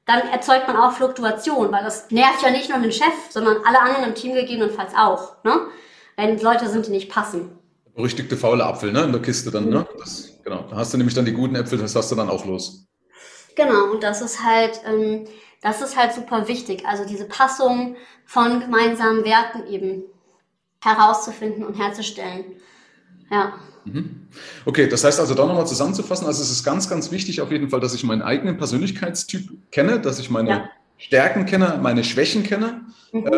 [0.07, 3.81] dann erzeugt man auch Fluktuation, weil das nervt ja nicht nur den Chef, sondern alle
[3.81, 5.68] anderen im Team gegebenenfalls auch, ne?
[6.16, 7.59] wenn Leute sind, die nicht passen.
[7.94, 9.03] Berüchtigte faule Apfel ne?
[9.05, 9.87] in der Kiste dann, ne?
[9.98, 10.64] Das, genau.
[10.68, 12.87] Da hast du nämlich dann die guten Äpfel, das hast du dann auch los.
[13.55, 15.27] Genau, und das ist halt, ähm,
[15.62, 16.87] das ist halt super wichtig.
[16.87, 17.96] Also diese Passung
[18.27, 20.03] von gemeinsamen Werten eben
[20.83, 22.44] herauszufinden und herzustellen.
[23.31, 23.55] Ja.
[23.85, 24.27] Mhm.
[24.64, 27.70] Okay, das heißt also da nochmal zusammenzufassen, also es ist ganz, ganz wichtig auf jeden
[27.70, 30.70] Fall, dass ich meinen eigenen Persönlichkeitstyp kenne, dass ich meine ja.
[30.98, 33.27] Stärken kenne, meine Schwächen kenne, mhm.
[33.29, 33.31] äh,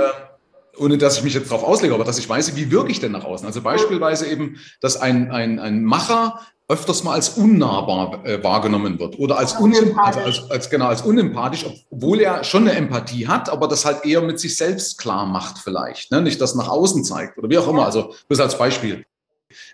[0.78, 3.12] ohne dass ich mich jetzt darauf auslege, aber dass ich weiß, wie wirke ich denn
[3.12, 3.46] nach außen.
[3.46, 9.18] Also beispielsweise eben, dass ein, ein, ein Macher öfters mal als unnahbar äh, wahrgenommen wird
[9.18, 10.24] oder als, unsympathisch.
[10.24, 14.04] Also als, als, genau, als unempathisch, obwohl er schon eine Empathie hat, aber das halt
[14.06, 16.22] eher mit sich selbst klar macht vielleicht, ne?
[16.22, 17.84] nicht das nach außen zeigt oder wie auch immer.
[17.84, 19.04] Also das als Beispiel.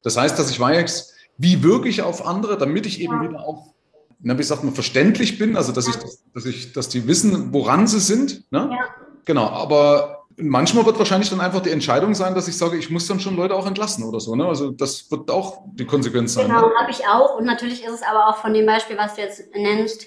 [0.02, 3.28] Das heißt, dass ich weiß, wie wirke ich auf andere, damit ich eben ja.
[3.28, 3.72] wieder auch,
[4.18, 5.94] na, wie sagt man, verständlich bin, also dass ich,
[6.34, 8.50] dass ich, dass die wissen, woran sie sind.
[8.50, 8.68] Ne?
[8.70, 8.78] Ja.
[9.24, 13.06] Genau, aber manchmal wird wahrscheinlich dann einfach die Entscheidung sein, dass ich sage, ich muss
[13.06, 14.34] dann schon Leute auch entlassen oder so.
[14.34, 14.46] Ne?
[14.46, 16.48] Also das wird auch die Konsequenz sein.
[16.48, 16.74] Genau, ne?
[16.78, 17.36] habe ich auch.
[17.36, 20.06] Und natürlich ist es aber auch von dem Beispiel, was du jetzt nennst,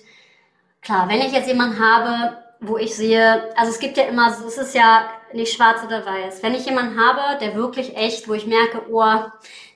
[0.82, 4.58] klar, wenn ich jetzt jemanden habe, wo ich sehe, also es gibt ja immer, es
[4.58, 6.42] ist ja nicht schwarz oder weiß.
[6.44, 9.04] Wenn ich jemanden habe, der wirklich echt, wo ich merke, oh,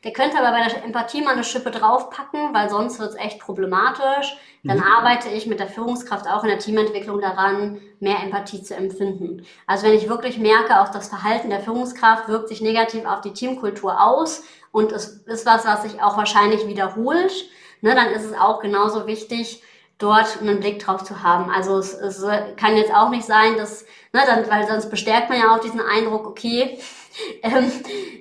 [0.07, 3.39] der könnte aber bei der Empathie mal eine Schippe draufpacken, weil sonst wird es echt
[3.39, 4.83] problematisch, dann mhm.
[4.83, 9.45] arbeite ich mit der Führungskraft auch in der Teamentwicklung daran, mehr Empathie zu empfinden.
[9.65, 13.33] Also wenn ich wirklich merke, auch das Verhalten der Führungskraft wirkt sich negativ auf die
[13.33, 17.33] Teamkultur aus und es ist was, was sich auch wahrscheinlich wiederholt,
[17.81, 19.61] ne, dann ist es auch genauso wichtig,
[19.97, 21.51] dort einen Blick drauf zu haben.
[21.51, 25.37] Also es, es kann jetzt auch nicht sein, dass, ne, dann, weil sonst bestärkt man
[25.37, 26.79] ja auch diesen Eindruck, okay,
[27.43, 27.69] ähm,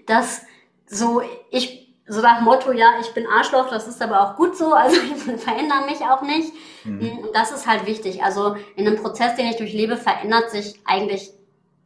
[0.06, 0.42] dass
[0.86, 4.72] so ich so nach Motto, ja, ich bin Arschloch, das ist aber auch gut so,
[4.72, 6.52] also ich verändere mich auch nicht.
[6.84, 7.18] Mhm.
[7.18, 8.22] Und das ist halt wichtig.
[8.22, 11.32] Also in einem Prozess, den ich durchlebe, verändert sich eigentlich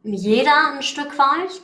[0.03, 1.61] jeder ein Stück weit.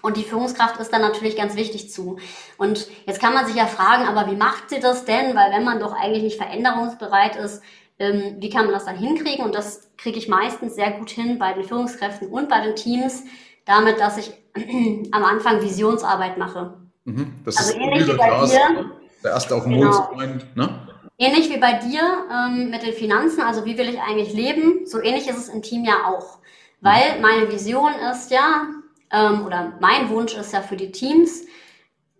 [0.00, 2.18] Und die Führungskraft ist dann natürlich ganz wichtig zu.
[2.58, 5.36] Und jetzt kann man sich ja fragen, aber wie macht sie das denn?
[5.36, 7.62] Weil wenn man doch eigentlich nicht veränderungsbereit ist,
[8.00, 9.44] ähm, wie kann man das dann hinkriegen?
[9.44, 13.22] Und das kriege ich meistens sehr gut hin bei den Führungskräften und bei den Teams,
[13.64, 14.32] damit, dass ich
[15.12, 16.74] am Anfang Visionsarbeit mache.
[17.04, 18.90] Mhm, das also ist ähnlich wie bei Glas, dir.
[19.24, 20.10] Der erste auf dem genau.
[20.12, 20.86] Mond, ne?
[21.18, 25.00] Ähnlich wie bei dir ähm, mit den Finanzen, also wie will ich eigentlich leben, so
[25.00, 26.38] ähnlich ist es im Team ja auch.
[26.80, 27.22] Weil mhm.
[27.22, 28.66] meine Vision ist ja,
[29.10, 31.44] ähm, oder mein Wunsch ist ja für die Teams,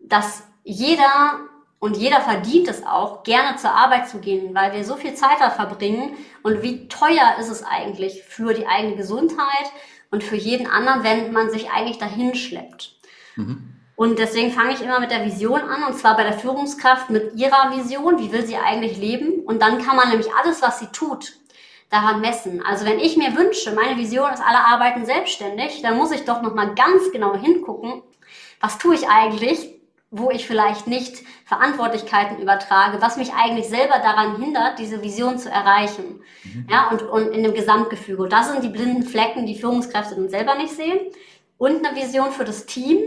[0.01, 1.41] dass jeder
[1.81, 5.41] und jeder verdient es auch, gerne zur Arbeit zu gehen, weil wir so viel Zeit
[5.41, 6.17] da verbringen.
[6.45, 9.73] Und wie teuer ist es eigentlich für die eigene Gesundheit
[10.13, 12.95] und für jeden anderen, wenn man sich eigentlich dahin schleppt.
[13.35, 13.73] Mhm.
[13.97, 17.35] Und deswegen fange ich immer mit der Vision an, und zwar bei der Führungskraft mit
[17.35, 19.41] ihrer Vision, wie will sie eigentlich leben.
[19.45, 21.33] Und dann kann man nämlich alles, was sie tut,
[21.89, 22.63] daran messen.
[22.65, 26.43] Also wenn ich mir wünsche, meine Vision ist, alle arbeiten selbstständig, dann muss ich doch
[26.43, 28.03] nochmal ganz genau hingucken,
[28.61, 29.72] was tue ich eigentlich,
[30.13, 35.51] wo ich vielleicht nicht Verantwortlichkeiten übertrage, was mich eigentlich selber daran hindert, diese Vision zu
[35.51, 36.21] erreichen.
[36.45, 36.67] Mhm.
[36.71, 38.23] Ja, und, und in dem Gesamtgefüge.
[38.23, 41.01] Und das sind die blinden Flecken, die Führungskräfte dann selber nicht sehen.
[41.59, 42.99] Und eine Vision für das Team.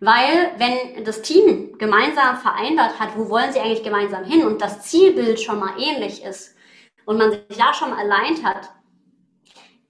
[0.00, 4.82] Weil wenn das Team gemeinsam vereinbart hat, wo wollen sie eigentlich gemeinsam hin und das
[4.82, 6.56] Zielbild schon mal ähnlich ist,
[7.04, 8.70] und man sich da schon mal allein hat,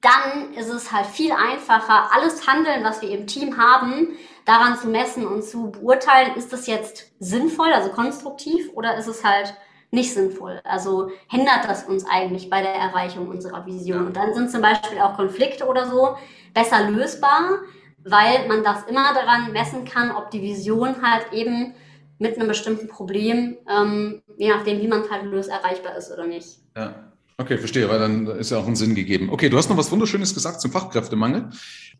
[0.00, 4.88] dann ist es halt viel einfacher, alles Handeln, was wir im Team haben, daran zu
[4.88, 9.54] messen und zu beurteilen, ist das jetzt sinnvoll, also konstruktiv, oder ist es halt
[9.90, 10.60] nicht sinnvoll?
[10.64, 14.06] Also hindert das uns eigentlich bei der Erreichung unserer Vision?
[14.06, 16.16] Und dann sind zum Beispiel auch Konflikte oder so
[16.54, 17.60] besser lösbar,
[18.04, 21.74] weil man das immer daran messen kann, ob die Vision halt eben
[22.18, 26.26] mit einem bestimmten Problem, ähm, je nachdem, wie man es halt löst, erreichbar ist oder
[26.26, 26.58] nicht.
[26.76, 27.11] Ja.
[27.38, 29.30] Okay, verstehe, weil dann ist ja auch ein Sinn gegeben.
[29.30, 31.48] Okay, du hast noch was Wunderschönes gesagt zum Fachkräftemangel,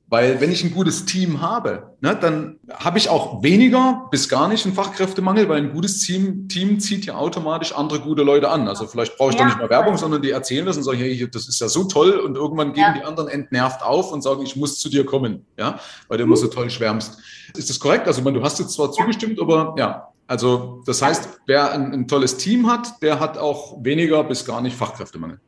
[0.08, 4.46] weil wenn ich ein gutes Team habe, ne, dann habe ich auch weniger bis gar
[4.48, 8.68] nicht einen Fachkräftemangel, weil ein gutes Team, Team zieht ja automatisch andere gute Leute an.
[8.68, 9.42] Also vielleicht brauche ich ja.
[9.42, 11.84] da nicht mehr Werbung, sondern die erzählen das und sagen, hey, das ist ja so
[11.84, 12.92] toll und irgendwann gehen ja.
[12.92, 16.36] die anderen entnervt auf und sagen, ich muss zu dir kommen, ja, weil du immer
[16.36, 17.18] so toll schwärmst.
[17.56, 18.06] Ist das korrekt?
[18.06, 22.08] Also, man, du hast jetzt zwar zugestimmt, aber ja, also das heißt, wer ein, ein,
[22.08, 25.40] tolles Team hat, der hat auch weniger bis gar nicht Fachkräftemangel.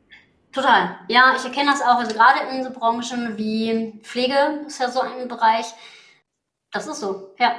[0.51, 0.97] Total.
[1.09, 1.97] Ja, ich erkenne das auch.
[1.97, 5.65] Also gerade in so Branchen wie Pflege ist ja so ein Bereich.
[6.71, 7.55] Das ist so, ja.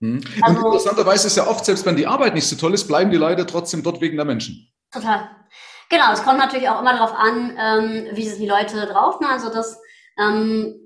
[0.00, 0.20] Hm.
[0.42, 3.10] Also, Und interessanterweise ist ja oft, selbst wenn die Arbeit nicht so toll ist, bleiben
[3.10, 4.68] die Leute trotzdem dort wegen der Menschen.
[4.90, 5.28] Total.
[5.88, 9.20] Genau, es kommt natürlich auch immer darauf an, ähm, wie sind die Leute drauf.
[9.20, 9.28] Ne?
[9.28, 9.80] Also das
[10.18, 10.80] ähm,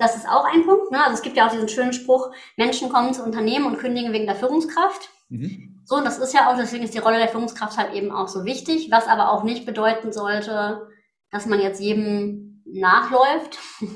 [0.00, 0.90] das ist auch ein Punkt.
[0.90, 0.98] Ne?
[1.02, 4.26] Also es gibt ja auch diesen schönen Spruch, Menschen kommen zu Unternehmen und kündigen wegen
[4.26, 5.10] der Führungskraft.
[5.30, 5.80] Mhm.
[5.84, 8.28] So, und das ist ja auch, deswegen ist die Rolle der Führungskraft halt eben auch
[8.28, 10.88] so wichtig, was aber auch nicht bedeuten sollte,
[11.30, 13.58] dass man jetzt jedem nachläuft.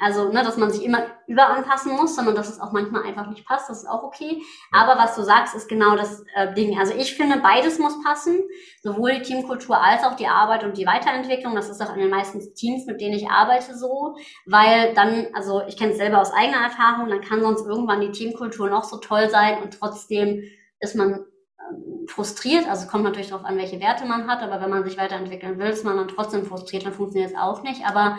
[0.00, 3.46] Also, ne, dass man sich immer überanpassen muss, sondern dass es auch manchmal einfach nicht
[3.46, 3.70] passt.
[3.70, 4.42] Das ist auch okay.
[4.72, 6.76] Aber was du sagst, ist genau das äh, Ding.
[6.76, 8.40] Also ich finde, beides muss passen.
[8.82, 11.54] Sowohl die Teamkultur als auch die Arbeit und die Weiterentwicklung.
[11.54, 14.16] Das ist auch in den meisten Teams, mit denen ich arbeite, so.
[14.44, 18.10] Weil dann, also ich kenne es selber aus eigener Erfahrung, dann kann sonst irgendwann die
[18.10, 20.42] Teamkultur noch so toll sein und trotzdem
[20.82, 21.24] ist man
[21.70, 22.68] ähm, frustriert.
[22.68, 25.68] Also kommt natürlich darauf an, welche Werte man hat, aber wenn man sich weiterentwickeln will,
[25.70, 27.86] ist man dann trotzdem frustriert, dann funktioniert es auch nicht.
[27.86, 28.18] Aber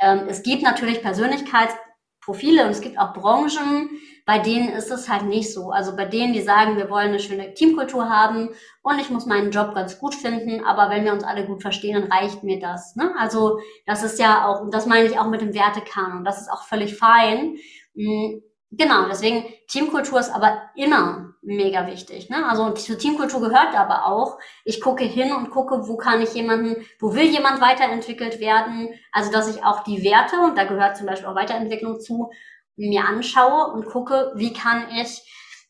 [0.00, 3.90] ähm, es gibt natürlich Persönlichkeitsprofile und es gibt auch Branchen,
[4.24, 5.70] bei denen ist es halt nicht so.
[5.70, 8.50] Also bei denen, die sagen, wir wollen eine schöne Teamkultur haben
[8.82, 12.00] und ich muss meinen Job ganz gut finden, aber wenn wir uns alle gut verstehen,
[12.00, 12.96] dann reicht mir das.
[12.96, 13.12] Ne?
[13.18, 16.62] Also das ist ja auch, das meine ich auch mit dem Wertekanon, das ist auch
[16.62, 17.56] völlig fein.
[17.94, 22.28] Hm, genau, deswegen Teamkultur ist aber immer mega wichtig.
[22.28, 22.46] Ne?
[22.48, 26.84] Also zur Teamkultur gehört aber auch, ich gucke hin und gucke, wo kann ich jemanden,
[26.98, 28.90] wo will jemand weiterentwickelt werden.
[29.12, 32.30] Also dass ich auch die Werte, und da gehört zum Beispiel auch Weiterentwicklung zu,
[32.76, 35.22] mir anschaue und gucke, wie kann ich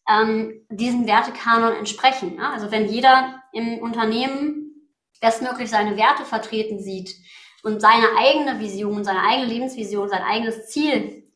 [0.09, 2.37] ähm, diesem Wertekanon entsprechen.
[2.37, 2.53] Ja?
[2.53, 4.89] Also wenn jeder im Unternehmen
[5.21, 7.15] bestmöglich seine Werte vertreten sieht
[7.63, 11.31] und seine eigene Vision, seine eigene Lebensvision, sein eigenes Ziel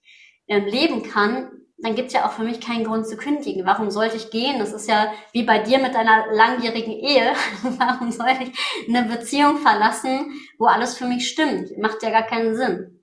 [0.48, 3.66] ähm, leben kann, dann gibt es ja auch für mich keinen Grund zu kündigen.
[3.66, 4.58] Warum sollte ich gehen?
[4.58, 7.32] Das ist ja wie bei dir mit deiner langjährigen Ehe.
[7.78, 11.76] Warum sollte ich eine Beziehung verlassen, wo alles für mich stimmt?
[11.78, 13.00] Macht ja gar keinen Sinn.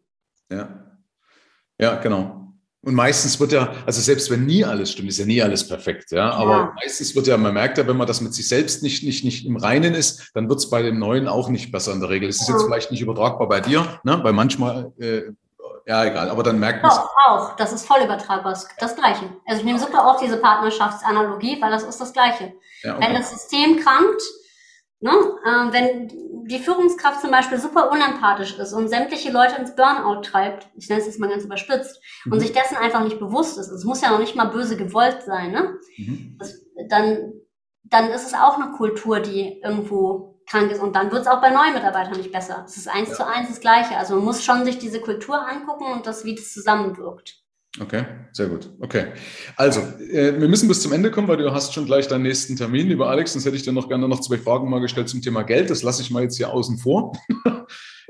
[0.49, 0.97] Ja.
[1.79, 2.41] Ja, genau.
[2.83, 6.11] Und meistens wird ja, also selbst wenn nie alles stimmt, ist ja nie alles perfekt,
[6.11, 6.31] ja.
[6.31, 6.73] Aber ja.
[6.81, 9.45] meistens wird ja, man merkt ja, wenn man das mit sich selbst nicht, nicht, nicht
[9.45, 12.29] im Reinen ist, dann wird es bei dem Neuen auch nicht besser in der Regel.
[12.29, 14.19] Es ist jetzt vielleicht nicht übertragbar bei dir, ne?
[14.23, 15.31] Weil manchmal, äh,
[15.91, 16.99] ja, egal, aber dann merkt man es.
[17.27, 19.25] Auch, das ist voll übertragbar, das Gleiche.
[19.45, 22.53] Also ich nehme super auch diese Partnerschaftsanalogie, weil das ist das Gleiche.
[22.81, 23.05] Ja, okay.
[23.05, 24.21] Wenn das System krankt,
[25.01, 26.07] ne, äh, wenn
[26.47, 31.01] die Führungskraft zum Beispiel super unempathisch ist und sämtliche Leute ins Burnout treibt, ich nenne
[31.01, 32.31] es jetzt mal ganz überspitzt, mhm.
[32.31, 35.23] und sich dessen einfach nicht bewusst ist, es muss ja noch nicht mal böse gewollt
[35.23, 35.77] sein, ne?
[35.97, 36.37] Mhm.
[36.39, 36.55] Das,
[36.87, 37.33] dann,
[37.83, 41.41] dann ist es auch eine Kultur, die irgendwo krank ist und dann wird es auch
[41.41, 42.65] bei neuen Mitarbeitern nicht besser.
[42.67, 43.15] Es ist eins ja.
[43.15, 43.95] zu eins das Gleiche.
[43.97, 47.41] Also man muss schon sich diese Kultur angucken und das, wie das zusammenwirkt.
[47.79, 48.69] Okay, sehr gut.
[48.81, 49.13] Okay.
[49.55, 52.57] Also, äh, wir müssen bis zum Ende kommen, weil du hast schon gleich deinen nächsten
[52.57, 53.31] Termin, lieber Alex.
[53.31, 55.69] Sonst hätte ich dir noch gerne noch zwei Fragen mal gestellt zum Thema Geld.
[55.69, 57.13] Das lasse ich mal jetzt hier außen vor.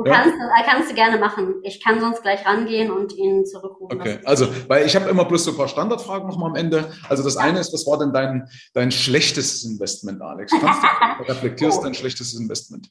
[0.03, 0.15] Du ja.
[0.15, 1.55] kannst, äh, kannst du gerne machen.
[1.63, 3.99] Ich kann sonst gleich rangehen und ihn zurückrufen.
[3.99, 6.91] Okay, also, weil ich habe immer bloß so ein paar Standardfragen nochmal am Ende.
[7.07, 10.51] Also das eine ist, was war denn dein, dein schlechtestes Investment, Alex?
[10.51, 11.83] Kannst du reflektierst oh.
[11.83, 12.89] dein schlechtestes Investment?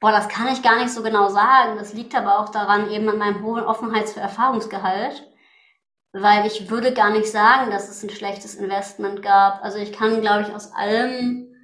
[0.00, 1.76] Boah, das kann ich gar nicht so genau sagen.
[1.76, 5.24] Das liegt aber auch daran, eben an meinem hohen Offenheits- für Erfahrungsgehalt
[6.12, 9.62] weil ich würde gar nicht sagen, dass es ein schlechtes Investment gab.
[9.62, 11.54] Also ich kann, glaube ich, aus allem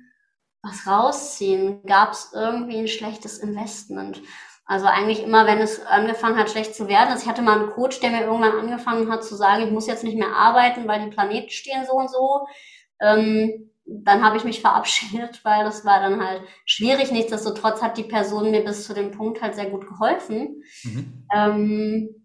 [0.63, 1.83] was rausziehen.
[1.85, 4.23] Gab es irgendwie ein schlechtes Investment?
[4.67, 7.11] Also eigentlich immer, wenn es angefangen hat, schlecht zu werden.
[7.11, 9.87] Also ich hatte mal einen Coach, der mir irgendwann angefangen hat zu sagen, ich muss
[9.87, 12.47] jetzt nicht mehr arbeiten, weil die Planeten stehen so und so.
[13.01, 17.13] Ähm, dann habe ich mich verabschiedet, weil das war dann halt schwierig.
[17.13, 20.63] Nichtsdestotrotz hat die Person mir bis zu dem Punkt halt sehr gut geholfen.
[20.83, 21.27] Mhm.
[21.35, 22.24] Ähm,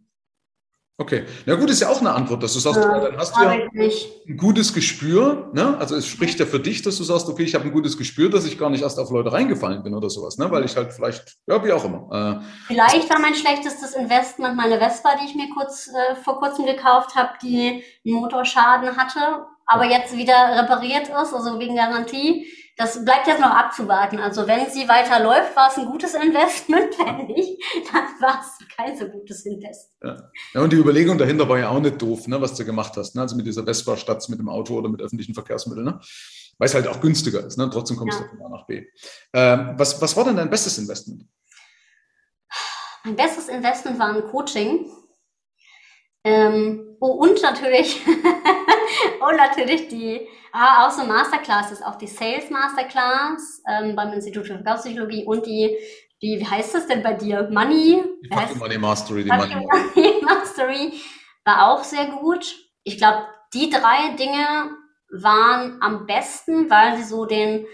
[1.01, 3.41] Okay, na gut, ist ja auch eine Antwort, dass du sagst, ja, dann hast du
[3.41, 5.77] ja ein gutes Gespür, ne?
[5.79, 8.29] Also es spricht ja für dich, dass du sagst, okay, ich habe ein gutes Gespür,
[8.29, 10.51] dass ich gar nicht erst auf Leute reingefallen bin oder sowas, ne?
[10.51, 12.41] Weil ich halt vielleicht, ja, wie auch immer.
[12.41, 16.65] Äh, vielleicht war mein schlechtestes Investment meine Vespa, die ich mir kurz äh, vor kurzem
[16.65, 22.45] gekauft habe, die einen Motorschaden hatte, aber jetzt wieder repariert ist, also wegen Garantie.
[22.79, 24.19] Das bleibt jetzt noch abzuwarten.
[24.19, 26.97] Also wenn sie weiter läuft, war es ein gutes Investment.
[26.99, 27.61] Wenn nicht,
[27.91, 30.01] dann war es kein so gutes Investment.
[30.01, 30.31] Ja.
[30.53, 30.61] ja.
[30.61, 33.15] und die Überlegung dahinter war ja auch nicht doof, ne, was du gemacht hast.
[33.15, 33.21] Ne?
[33.21, 35.87] Also mit dieser Vespa statt mit dem Auto oder mit öffentlichen Verkehrsmitteln.
[35.87, 35.99] Ne?
[36.57, 37.57] Weil es halt auch günstiger ist.
[37.57, 37.69] Ne?
[37.69, 38.25] Trotzdem kommst ja.
[38.25, 38.85] du von A nach B.
[39.33, 41.25] Ähm, was, was war denn dein bestes Investment?
[43.03, 44.89] Mein bestes Investment war ein Coaching.
[46.23, 48.05] Ähm, oh, und natürlich,
[49.39, 55.45] natürlich die ah, außer Masterclasses, auch die Sales Masterclass ähm, beim Institut für Verkaufspsychologie und
[55.45, 55.77] die,
[56.21, 57.49] die, wie heißt das denn bei dir?
[57.51, 58.03] Money?
[58.23, 60.93] Die Money, Money Mastery, die Money, Money Mastery
[61.45, 62.55] war auch sehr gut.
[62.83, 64.77] Ich glaube, die drei Dinge
[65.11, 67.65] waren am besten, weil sie so den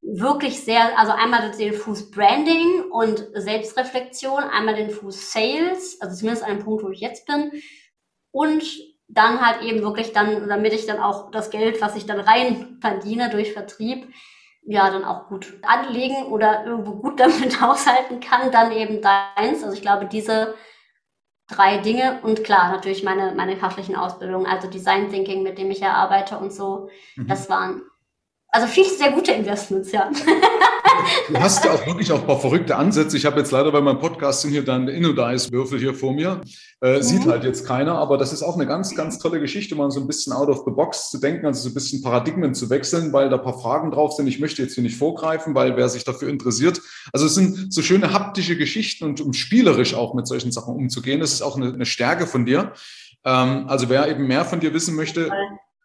[0.00, 6.44] wirklich sehr, also einmal den Fuß Branding und Selbstreflexion, einmal den Fuß Sales, also zumindest
[6.44, 7.50] an dem Punkt, wo ich jetzt bin,
[8.30, 8.62] und
[9.08, 12.78] dann halt eben wirklich dann, damit ich dann auch das Geld, was ich dann rein
[12.80, 14.12] verdiene durch Vertrieb,
[14.62, 19.64] ja, dann auch gut anlegen oder irgendwo gut damit haushalten kann, dann eben deins.
[19.64, 20.54] Also ich glaube, diese
[21.48, 25.80] drei Dinge und klar, natürlich meine, meine fachlichen Ausbildungen, also Design Thinking, mit dem ich
[25.80, 27.26] ja arbeite und so, mhm.
[27.26, 27.82] das waren
[28.50, 30.10] also viele sehr gute Investments, ja.
[31.28, 33.16] Du hast ja auch wirklich auch ein paar verrückte Ansätze.
[33.16, 36.40] Ich habe jetzt leider bei meinem Podcast hier dann Innodice-Würfel hier vor mir.
[36.80, 37.02] Äh, mhm.
[37.02, 40.00] Sieht halt jetzt keiner, aber das ist auch eine ganz, ganz tolle Geschichte, mal so
[40.00, 43.12] ein bisschen out of the box zu denken, also so ein bisschen Paradigmen zu wechseln,
[43.12, 44.26] weil da ein paar Fragen drauf sind.
[44.26, 46.80] Ich möchte jetzt hier nicht vorgreifen, weil wer sich dafür interessiert.
[47.12, 51.20] Also es sind so schöne haptische Geschichten und um spielerisch auch mit solchen Sachen umzugehen.
[51.20, 52.72] Das ist auch eine, eine Stärke von dir.
[53.24, 55.30] Ähm, also wer eben mehr von dir wissen möchte,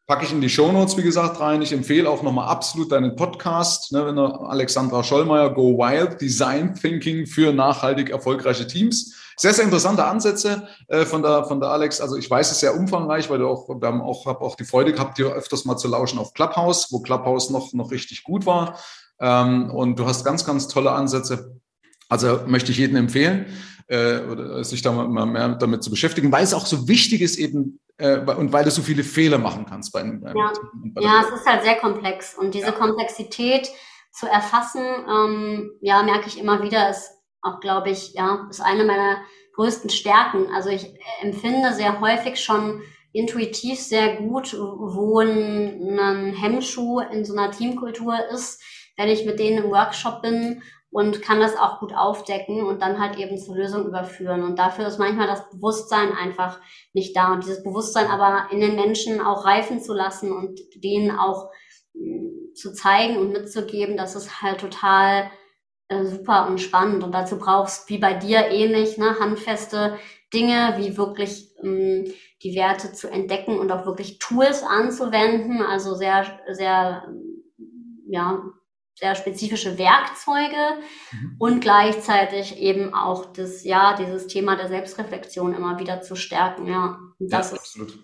[0.05, 1.61] Packe ich in die Shownotes, wie gesagt, rein.
[1.61, 6.75] Ich empfehle auch nochmal absolut deinen Podcast, ne, wenn du Alexandra Schollmeier, Go Wild, Design
[6.75, 9.15] Thinking für nachhaltig erfolgreiche Teams.
[9.37, 12.01] Sehr, sehr interessante Ansätze äh, von, der, von der Alex.
[12.01, 14.65] Also ich weiß es sehr umfangreich, weil du auch, wir haben auch, habe auch die
[14.65, 18.45] Freude gehabt, dir öfters mal zu lauschen auf Clubhouse, wo Clubhouse noch, noch richtig gut
[18.45, 18.77] war.
[19.21, 21.61] Ähm, und du hast ganz, ganz tolle Ansätze.
[22.09, 23.45] Also möchte ich jedem empfehlen,
[23.87, 27.79] äh, sich da mal mehr damit zu beschäftigen, weil es auch so wichtig ist, eben
[27.97, 30.53] äh, und weil du so viele Fehler machen kannst beim, beim ja.
[30.93, 32.71] Bei ja, es ist halt sehr komplex und diese ja.
[32.71, 33.69] Komplexität
[34.11, 38.85] zu erfassen, ähm, ja, merke ich immer wieder, ist auch, glaube ich, ja, ist eine
[38.85, 39.17] meiner
[39.55, 40.47] größten Stärken.
[40.53, 47.33] Also ich empfinde sehr häufig schon intuitiv sehr gut, wo ein, ein Hemmschuh in so
[47.33, 48.61] einer Teamkultur ist,
[48.97, 52.99] wenn ich mit denen im Workshop bin und kann das auch gut aufdecken und dann
[52.99, 54.43] halt eben zur Lösung überführen.
[54.43, 56.61] Und dafür ist manchmal das Bewusstsein einfach
[56.93, 57.33] nicht da.
[57.33, 61.49] Und dieses Bewusstsein aber in den Menschen auch reifen zu lassen und denen auch
[61.95, 65.31] mm, zu zeigen und mitzugeben, das ist halt total
[65.87, 67.03] äh, super und spannend.
[67.03, 69.97] Und dazu brauchst, wie bei dir ähnlich, ne, handfeste
[70.31, 72.05] Dinge, wie wirklich ähm,
[72.43, 75.63] die Werte zu entdecken und auch wirklich Tools anzuwenden.
[75.63, 77.07] Also sehr, sehr,
[78.07, 78.43] ja,
[78.95, 81.35] sehr spezifische Werkzeuge mhm.
[81.39, 86.67] und gleichzeitig eben auch das, ja, dieses Thema der Selbstreflexion immer wieder zu stärken.
[86.67, 87.99] Ja, das ja, absolut.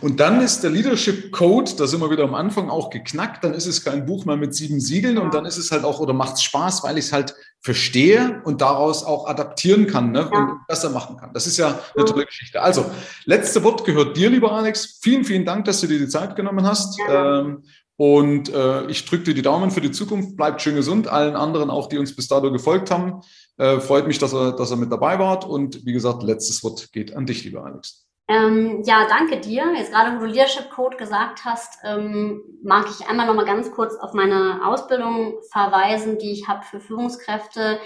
[0.00, 3.54] Und dann ist der Leadership Code, da sind wir wieder am Anfang auch geknackt, dann
[3.54, 6.12] ist es kein Buch mehr mit sieben Siegeln und dann ist es halt auch, oder
[6.12, 10.66] macht es Spaß, weil ich es halt verstehe und daraus auch adaptieren kann ne, und
[10.66, 11.32] besser machen kann.
[11.34, 12.60] Das ist ja eine tolle Geschichte.
[12.62, 12.90] Also,
[13.26, 14.98] letzte Wort gehört dir, lieber Alex.
[15.02, 16.98] Vielen, vielen Dank, dass du dir die Zeit genommen hast.
[17.08, 17.62] Ähm,
[18.00, 20.34] und äh, ich drücke dir die Daumen für die Zukunft.
[20.34, 21.06] Bleibt schön gesund.
[21.06, 23.20] Allen anderen auch, die uns bis dato gefolgt haben.
[23.58, 25.46] Äh, freut mich, dass er, dass er mit dabei wart.
[25.46, 28.06] Und wie gesagt, letztes Wort geht an dich, lieber Alex.
[28.26, 29.74] Ähm, ja, danke dir.
[29.76, 33.70] Jetzt gerade, wo du Leadership Code gesagt hast, ähm, mag ich einmal noch mal ganz
[33.70, 37.80] kurz auf meine Ausbildung verweisen, die ich habe für Führungskräfte,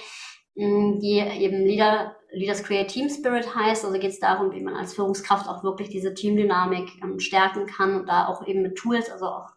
[0.54, 3.84] die eben Leader Leaders Create Team Spirit heißt.
[3.84, 8.00] Also geht es darum, wie man als Führungskraft auch wirklich diese Teamdynamik ähm, stärken kann
[8.00, 9.50] und da auch eben mit Tools, also auch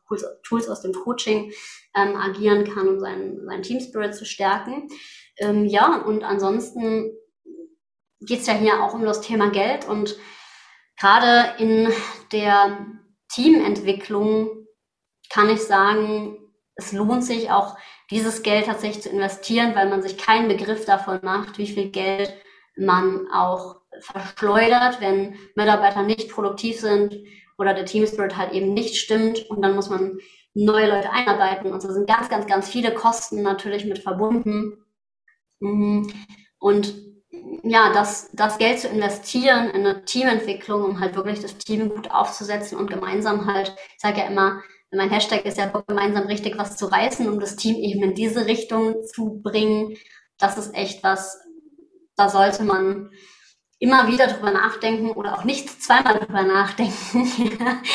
[0.43, 1.51] Tools, aus dem Coaching
[1.95, 4.87] ähm, agieren kann, um seinen, seinen Team Spirit zu stärken.
[5.37, 7.11] Ähm, ja, und ansonsten
[8.21, 10.15] geht es ja hier auch um das Thema Geld und
[10.99, 11.91] gerade in
[12.31, 12.77] der
[13.29, 14.67] Teamentwicklung
[15.29, 16.37] kann ich sagen,
[16.75, 17.77] es lohnt sich auch
[18.09, 22.33] dieses Geld tatsächlich zu investieren, weil man sich keinen Begriff davon macht, wie viel Geld
[22.77, 27.15] man auch verschleudert, wenn Mitarbeiter nicht produktiv sind
[27.57, 30.19] oder der Team Spirit halt eben nicht stimmt und dann muss man
[30.53, 34.83] neue Leute einarbeiten und so sind ganz, ganz, ganz viele Kosten natürlich mit verbunden.
[35.59, 36.11] Mhm.
[36.59, 36.95] Und
[37.63, 42.11] ja, das, das Geld zu investieren in eine Teamentwicklung, um halt wirklich das Team gut
[42.11, 44.61] aufzusetzen und gemeinsam halt, ich sage ja immer,
[44.91, 48.45] mein Hashtag ist ja gemeinsam richtig was zu reißen, um das Team eben in diese
[48.45, 49.97] Richtung zu bringen.
[50.37, 51.39] Das ist echt was,
[52.17, 53.11] da sollte man
[53.79, 57.31] immer wieder drüber nachdenken oder auch nicht zweimal drüber nachdenken,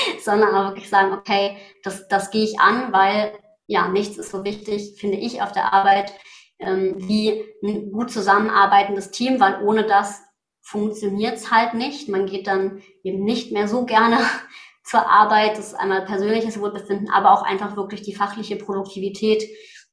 [0.25, 3.33] sondern auch wirklich sagen, okay, das, das gehe ich an, weil
[3.67, 6.13] ja, nichts ist so wichtig, finde ich, auf der Arbeit,
[6.59, 10.23] ähm, wie ein gut zusammenarbeitendes Team, weil ohne das
[10.61, 12.09] funktioniert es halt nicht.
[12.09, 14.19] Man geht dann eben nicht mehr so gerne
[14.85, 15.59] zur Arbeit.
[15.59, 19.43] Das ist einmal persönliches Wohlbefinden, aber auch einfach wirklich die fachliche Produktivität.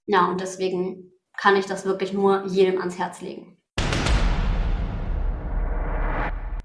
[0.05, 3.58] Ja, und deswegen kann ich das wirklich nur jedem ans Herz legen.